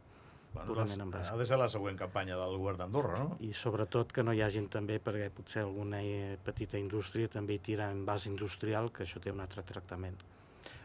Bueno, 0.56 0.68
purament 0.72 0.98
doncs, 1.02 1.08
envàs. 1.10 1.32
ha 1.34 1.38
de 1.38 1.46
ser 1.46 1.58
la 1.60 1.68
següent 1.70 1.98
campanya 2.00 2.38
del 2.40 2.58
govern 2.58 2.80
d'Andorra, 2.82 3.20
no? 3.20 3.38
I 3.44 3.52
sobretot 3.54 4.12
que 4.16 4.24
no 4.24 4.34
hi 4.34 4.42
hagin 4.46 4.70
també, 4.72 5.00
perquè 5.04 5.30
potser 5.36 5.62
alguna 5.66 6.02
eh, 6.02 6.38
petita 6.44 6.80
indústria 6.80 7.28
també 7.32 7.58
hi 7.58 7.60
tira 7.60 7.92
envàs 7.92 8.26
industrial, 8.32 8.92
que 8.96 9.04
això 9.04 9.20
té 9.22 9.32
un 9.36 9.44
altre 9.44 9.64
tractament. 9.68 10.18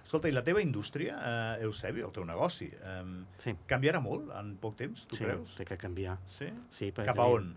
Escolta, 0.04 0.26
i 0.26 0.32
la 0.34 0.42
teva 0.42 0.60
indústria, 0.60 1.16
eh, 1.22 1.64
Eusebi, 1.68 2.02
el 2.02 2.10
teu 2.10 2.24
negoci, 2.26 2.66
eh, 2.66 3.02
Sí, 3.38 3.54
canviarà 3.70 4.00
molt 4.02 4.32
en 4.34 4.56
poc 4.58 4.74
temps, 4.76 5.06
tu 5.06 5.16
sí 5.16 5.22
creus? 5.24 5.54
té 5.56 5.64
que 5.64 5.76
canviar. 5.78 6.18
Sí? 6.26 6.50
Sí, 6.68 6.90
perquè 6.90 7.12
Cap 7.14 7.22
a 7.22 7.28
on? 7.30 7.54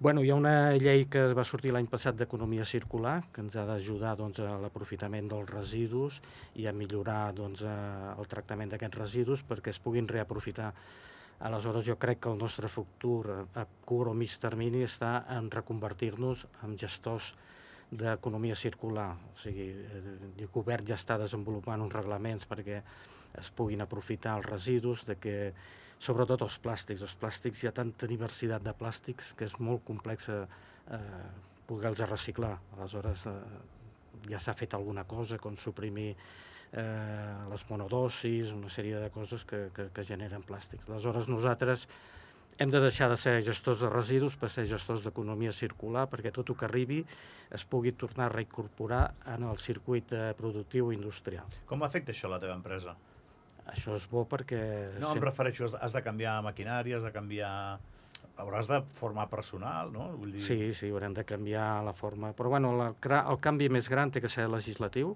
Bueno, 0.00 0.22
hi 0.24 0.30
ha 0.30 0.34
una 0.34 0.72
llei 0.80 1.04
que 1.12 1.26
va 1.36 1.44
sortir 1.44 1.74
l'any 1.74 1.86
passat 1.86 2.16
d'economia 2.16 2.64
circular 2.64 3.18
que 3.34 3.42
ens 3.42 3.54
ha 3.54 3.66
d'ajudar 3.68 4.14
doncs, 4.16 4.38
a 4.40 4.54
l'aprofitament 4.58 5.28
dels 5.28 5.50
residus 5.50 6.22
i 6.56 6.66
a 6.66 6.72
millorar 6.72 7.34
doncs, 7.36 7.60
el 7.62 8.26
tractament 8.26 8.72
d'aquests 8.72 8.96
residus 8.96 9.44
perquè 9.44 9.68
es 9.68 9.78
puguin 9.78 10.08
reaprofitar. 10.08 10.72
Aleshores, 11.40 11.86
jo 11.86 11.96
crec 11.96 12.20
que 12.20 12.28
el 12.28 12.36
nostre 12.38 12.68
futur 12.68 13.46
a 13.56 13.64
curt 13.88 14.10
o 14.10 14.14
mig 14.14 14.32
termini 14.42 14.82
està 14.84 15.22
en 15.32 15.48
reconvertir-nos 15.50 16.44
en 16.66 16.76
gestors 16.76 17.32
d'economia 17.90 18.54
circular. 18.54 19.14
O 19.32 19.38
sigui, 19.40 19.70
eh, 19.72 20.02
el 20.36 20.50
govern 20.52 20.84
ja 20.86 20.98
està 21.00 21.16
desenvolupant 21.18 21.80
uns 21.80 21.96
reglaments 21.96 22.44
perquè 22.46 22.82
es 23.40 23.50
puguin 23.56 23.80
aprofitar 23.80 24.36
els 24.36 24.50
residus, 24.50 25.06
de 25.08 25.16
que 25.16 25.36
sobretot 25.98 26.44
els 26.44 26.58
plàstics. 26.60 27.02
Els 27.06 27.16
plàstics, 27.16 27.62
hi 27.62 27.70
ha 27.70 27.76
tanta 27.76 28.08
diversitat 28.10 28.62
de 28.62 28.76
plàstics 28.76 29.32
que 29.36 29.48
és 29.48 29.56
molt 29.58 29.84
complex 29.88 30.28
eh, 30.28 30.44
poder-los 31.66 32.08
reciclar. 32.10 32.58
Aleshores, 32.76 33.26
eh, 33.26 33.79
ja 34.30 34.40
s'ha 34.42 34.54
fet 34.54 34.74
alguna 34.74 35.04
cosa, 35.08 35.38
com 35.38 35.56
suprimir 35.56 36.14
eh, 36.14 37.48
les 37.50 37.66
monodosis, 37.70 38.54
una 38.54 38.70
sèrie 38.70 39.00
de 39.02 39.10
coses 39.14 39.44
que, 39.44 39.68
que, 39.74 39.90
que 39.94 40.06
generen 40.06 40.44
plàstics. 40.46 40.88
Aleshores, 40.88 41.28
nosaltres 41.28 41.86
hem 42.60 42.70
de 42.70 42.80
deixar 42.82 43.08
de 43.08 43.16
ser 43.16 43.38
gestors 43.46 43.80
de 43.80 43.88
residus 43.88 44.36
per 44.36 44.50
ser 44.52 44.66
gestors 44.68 45.04
d'economia 45.04 45.52
circular, 45.56 46.06
perquè 46.12 46.32
tot 46.34 46.50
el 46.52 46.58
que 46.60 46.66
arribi 46.68 46.98
es 47.50 47.64
pugui 47.64 47.94
tornar 47.96 48.28
a 48.28 48.34
reincorporar 48.34 49.04
en 49.34 49.46
el 49.48 49.56
circuit 49.58 50.12
eh, 50.12 50.32
productiu 50.36 50.92
industrial. 50.92 51.48
Com 51.70 51.86
afecta 51.86 52.12
això 52.12 52.28
a 52.28 52.34
la 52.36 52.42
teva 52.42 52.58
empresa? 52.58 52.96
Això 53.70 53.94
és 53.96 54.04
bo 54.10 54.26
perquè... 54.28 54.60
No, 55.00 55.14
em 55.14 55.22
refereixo, 55.22 55.70
has 55.78 55.94
de 55.94 56.02
canviar 56.04 56.40
maquinària, 56.44 56.98
has 56.98 57.06
de 57.06 57.14
canviar... 57.14 57.54
Hauràs 58.40 58.70
de 58.70 58.78
formar 58.96 59.26
personal, 59.28 59.90
no? 59.92 60.06
Vull 60.16 60.32
dir... 60.32 60.44
Sí, 60.46 60.58
sí, 60.76 60.88
haurem 60.88 61.12
de 61.16 61.26
canviar 61.28 61.82
la 61.84 61.92
forma. 61.92 62.32
Però 62.36 62.52
bueno, 62.52 62.72
la, 62.78 62.92
el 63.20 63.40
canvi 63.44 63.68
més 63.72 63.90
gran 63.92 64.12
té 64.12 64.22
que 64.24 64.30
ser 64.32 64.46
legislatiu, 64.48 65.12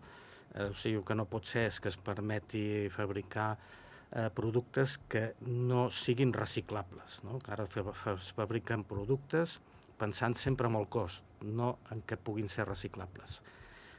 eh, 0.53 0.69
o 0.69 0.75
sigui, 0.77 0.99
el 1.01 1.07
que 1.09 1.17
no 1.17 1.25
pot 1.31 1.49
ser 1.49 1.65
és 1.71 1.81
que 1.81 1.89
es 1.93 1.97
permeti 1.97 2.65
fabricar 2.93 3.55
eh, 3.55 4.29
productes 4.35 4.99
que 5.09 5.31
no 5.49 5.89
siguin 5.91 6.35
reciclables. 6.37 7.23
No? 7.25 7.41
Que 7.41 7.55
ara 7.57 7.69
es 7.69 8.33
fabriquen 8.37 8.85
productes 8.85 9.59
pensant 9.99 10.37
sempre 10.37 10.69
en 10.69 10.77
el 10.77 10.89
cost, 10.89 11.25
no 11.41 11.79
en 11.95 12.03
que 12.03 12.17
puguin 12.17 12.49
ser 12.49 12.69
reciclables. 12.69 13.41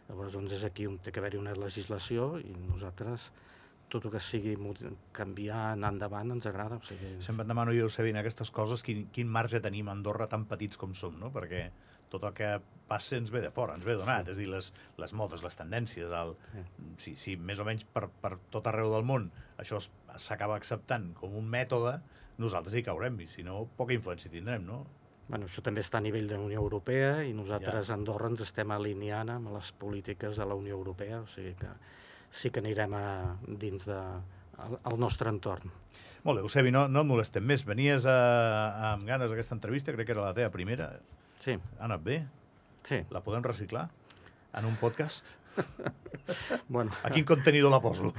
Llavors, 0.08 0.36
doncs, 0.36 0.54
és 0.54 0.64
aquí 0.68 0.86
on 0.86 1.00
té 1.02 1.12
que 1.12 1.22
haver-hi 1.22 1.40
una 1.42 1.56
legislació 1.58 2.36
i 2.38 2.54
nosaltres 2.68 3.32
tot 3.90 4.06
el 4.08 4.14
que 4.16 4.22
sigui 4.24 4.56
canviar, 5.16 5.72
anar 5.74 5.92
endavant, 5.94 6.32
ens 6.36 6.48
agrada. 6.50 6.80
O 6.82 6.88
sigui, 6.88 7.16
Sempre 7.24 7.46
et 7.46 7.52
demano 7.52 7.74
jo, 7.76 7.86
Eusebi, 7.90 8.12
en 8.12 8.22
aquestes 8.22 8.52
coses, 8.52 8.84
quin, 8.84 9.06
quin 9.14 9.30
marge 9.30 9.62
tenim 9.64 9.90
a 9.90 9.96
Andorra 9.96 10.28
tan 10.32 10.48
petits 10.50 10.80
com 10.82 10.96
som, 10.98 11.20
no? 11.22 11.32
Perquè 11.36 11.68
tot 12.10 12.26
el 12.28 12.34
que 12.38 12.50
passa 12.88 13.18
ens 13.18 13.32
ve 13.34 13.42
de 13.42 13.52
fora, 13.54 13.76
ens 13.78 13.86
ve 13.86 13.96
donat, 13.98 14.28
sí. 14.28 14.34
és 14.34 14.38
a 14.38 14.42
dir, 14.42 14.50
les, 14.52 14.72
les 15.02 15.14
modes, 15.18 15.42
les 15.46 15.58
tendències, 15.58 16.12
el, 16.12 16.36
Sí. 16.52 16.66
si, 17.04 17.16
si 17.22 17.38
més 17.38 17.60
o 17.60 17.66
menys 17.66 17.86
per, 17.86 18.08
per 18.22 18.36
tot 18.54 18.68
arreu 18.70 18.92
del 18.94 19.08
món 19.08 19.32
això 19.62 19.80
s'acaba 20.22 20.56
acceptant 20.60 21.14
com 21.18 21.34
un 21.36 21.48
mètode, 21.50 21.98
nosaltres 22.42 22.76
hi 22.76 22.84
caurem, 22.86 23.18
i 23.24 23.28
si 23.28 23.44
no, 23.48 23.64
poca 23.78 23.96
influència 23.96 24.32
tindrem, 24.32 24.66
no? 24.68 24.84
Bueno, 25.28 25.48
això 25.50 25.64
també 25.66 25.82
està 25.82 25.98
a 25.98 26.06
nivell 26.06 26.28
de 26.30 26.38
la 26.38 26.46
Unió 26.46 26.62
Europea 26.62 27.24
i 27.26 27.34
nosaltres 27.34 27.90
a 27.90 27.96
Andorra 27.98 28.30
ens 28.30 28.44
estem 28.46 28.70
alineant 28.76 29.32
amb 29.34 29.50
les 29.56 29.72
polítiques 29.82 30.38
de 30.38 30.46
la 30.46 30.58
Unió 30.60 30.76
Europea, 30.78 31.24
o 31.26 31.30
sigui 31.32 31.56
que 31.58 31.72
sí 32.36 32.52
que 32.52 32.60
anirem 32.64 32.94
a, 32.98 33.04
dins 33.48 33.88
de, 33.88 33.96
al, 34.60 34.78
al 34.84 35.00
nostre 35.00 35.32
entorn. 35.32 35.72
Molt 36.26 36.40
bé, 36.40 36.44
Eusebi, 36.48 36.72
no, 36.74 36.88
no 36.90 37.04
et 37.06 37.10
molestem 37.10 37.46
més. 37.46 37.64
Venies 37.68 38.06
a, 38.10 38.16
a, 38.18 38.92
amb 38.96 39.06
ganes 39.08 39.32
aquesta 39.32 39.56
entrevista, 39.56 39.94
crec 39.96 40.10
que 40.10 40.16
era 40.18 40.26
la 40.26 40.34
teva 40.38 40.52
primera. 40.54 40.90
Sí, 41.44 41.56
Ha 41.80 41.86
anat 41.90 42.04
bé? 42.04 42.24
sí. 42.86 43.00
La 43.14 43.22
podem 43.26 43.44
reciclar? 43.46 43.88
En 44.56 44.66
un 44.70 44.76
podcast? 44.82 45.26
Bueno, 46.68 46.90
A 47.06 47.12
quin 47.14 47.24
contenidor 47.24 47.70
la 47.70 47.78
poso? 47.84 48.10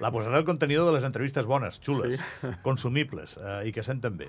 la 0.00 0.10
posaré 0.12 0.36
al 0.36 0.44
contenidor 0.44 0.86
de 0.86 0.92
les 0.98 1.04
entrevistes 1.08 1.46
bones, 1.46 1.78
xules, 1.80 2.20
sí. 2.20 2.48
consumibles 2.66 3.38
eh, 3.40 3.62
i 3.68 3.72
que 3.72 3.82
senten 3.86 4.18
bé. 4.20 4.28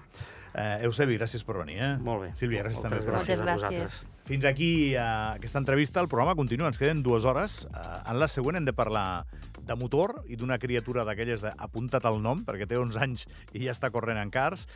Eh, 0.54 0.86
Eusebi, 0.88 1.18
gràcies 1.18 1.44
per 1.44 1.58
venir. 1.60 1.80
Eh? 1.82 1.92
molt 2.00 2.24
bé. 2.24 2.30
Sílvia, 2.40 2.64
gràcies 2.64 2.86
també. 2.86 3.02
Moltes 3.02 3.10
per 3.10 3.18
gràcies 3.18 3.42
Moltes 3.42 3.42
a 3.42 3.48
gràcies. 3.50 3.84
vosaltres. 3.90 4.28
Fins 4.30 4.46
aquí 4.48 4.70
eh, 4.94 5.04
aquesta 5.04 5.60
entrevista. 5.60 6.00
El 6.00 6.08
programa 6.08 6.38
continua, 6.40 6.70
ens 6.72 6.80
queden 6.80 7.04
dues 7.04 7.26
hores. 7.28 7.64
Eh, 7.68 7.86
en 8.14 8.20
la 8.22 8.30
següent 8.32 8.62
hem 8.62 8.70
de 8.70 8.76
parlar 8.78 9.26
de 9.64 9.76
motor 9.80 10.22
i 10.32 10.38
d'una 10.40 10.60
criatura 10.64 11.04
d'aquelles 11.08 11.44
de 11.44 11.52
apunta't 11.58 12.06
al 12.08 12.22
nom, 12.24 12.46
perquè 12.48 12.68
té 12.70 12.80
11 12.80 13.00
anys 13.04 13.28
i 13.52 13.66
ja 13.66 13.76
està 13.76 13.92
corrent 13.92 14.22
en 14.22 14.32
cars. 14.32 14.68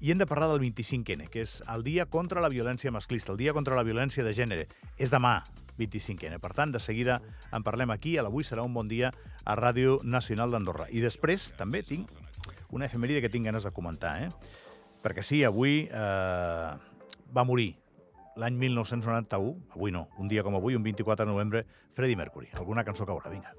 I 0.00 0.10
hem 0.12 0.18
de 0.20 0.26
parlar 0.28 0.50
del 0.50 0.60
25N, 0.60 1.30
que 1.32 1.40
és 1.46 1.62
el 1.72 1.82
dia 1.86 2.04
contra 2.12 2.42
la 2.44 2.50
violència 2.52 2.92
masclista, 2.92 3.32
el 3.32 3.40
dia 3.40 3.54
contra 3.56 3.78
la 3.78 3.84
violència 3.86 4.24
de 4.26 4.34
gènere. 4.36 4.66
És 5.00 5.12
demà, 5.12 5.38
25N. 5.78 6.36
Per 6.42 6.52
tant, 6.56 6.72
de 6.72 6.80
seguida 6.80 7.20
en 7.56 7.64
parlem 7.64 7.92
aquí, 7.94 8.16
a 8.16 8.24
l'avui 8.26 8.44
serà 8.44 8.64
un 8.66 8.74
bon 8.76 8.88
dia 8.92 9.12
a 9.44 9.56
Ràdio 9.56 9.98
Nacional 10.04 10.52
d'Andorra. 10.52 10.90
I 10.92 11.00
després 11.04 11.50
també 11.56 11.82
tinc 11.86 12.12
una 12.76 12.90
efemèride 12.90 13.24
que 13.24 13.32
tinc 13.32 13.48
ganes 13.48 13.64
de 13.64 13.72
comentar, 13.72 14.16
eh? 14.26 14.30
Perquè 15.04 15.24
sí, 15.24 15.42
avui 15.46 15.86
eh, 15.86 16.70
va 17.32 17.48
morir 17.48 17.70
l'any 18.36 18.56
1991, 18.60 19.54
avui 19.78 19.94
no, 19.94 20.08
un 20.20 20.28
dia 20.28 20.44
com 20.44 20.58
avui, 20.58 20.76
un 20.76 20.84
24 20.84 21.24
de 21.24 21.32
novembre, 21.32 21.64
Freddie 21.96 22.20
Mercury. 22.20 22.52
Alguna 22.60 22.84
cançó 22.84 23.08
caurà, 23.08 23.32
vinga. 23.32 23.54